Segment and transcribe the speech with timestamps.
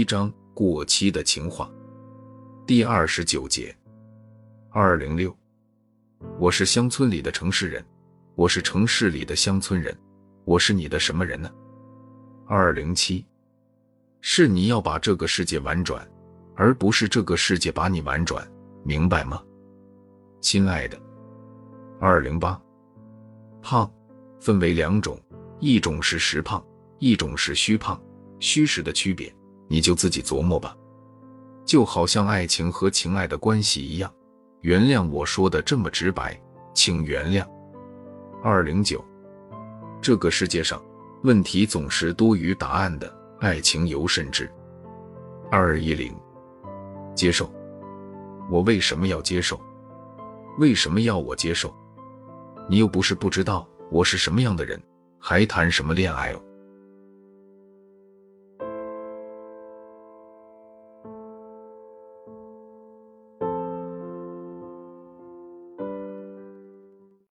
[0.00, 1.70] 一章过期的情话，
[2.66, 3.76] 第二十九节。
[4.70, 5.36] 二零六，
[6.38, 7.84] 我是乡村里的城市人，
[8.34, 9.94] 我是城市里的乡村人，
[10.46, 11.52] 我是你的什么人呢？
[12.46, 13.26] 二零七，
[14.22, 16.10] 是你要把这个世界玩转，
[16.56, 18.50] 而不是这个世界把你玩转，
[18.82, 19.44] 明白吗，
[20.40, 20.98] 亲爱的？
[22.00, 22.58] 二零八，
[23.60, 23.92] 胖
[24.40, 25.20] 分为两种，
[25.58, 26.64] 一种是实胖，
[27.00, 28.00] 一种是虚胖。
[28.38, 29.30] 虚实的区别，
[29.70, 30.76] 你就自己琢磨吧。
[31.64, 34.12] 就好像爱情和情爱的关系一样，
[34.62, 36.36] 原谅我说的这么直白，
[36.74, 37.46] 请原谅。
[38.42, 39.04] 二零九，
[40.02, 40.82] 这个世界上
[41.22, 44.50] 问题总是多于答案的，爱情尤甚之。
[45.52, 46.12] 二一零，
[47.14, 47.48] 接受。
[48.50, 49.60] 我为什么要接受？
[50.58, 51.72] 为什么要我接受？
[52.68, 54.82] 你又不是不知道我是什么样的人，
[55.20, 56.42] 还谈什么恋爱哦？